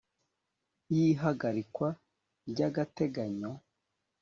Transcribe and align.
y 0.93 0.95
ihagarikwa 1.07 1.89
ry 2.49 2.59
agateganyo 2.67 3.51